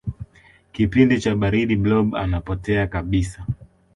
kipindi 0.73 1.15
cha 1.23 1.31
baridi 1.41 1.75
blob 1.83 2.15
anapotea 2.15 2.87
kabisa 2.93 3.45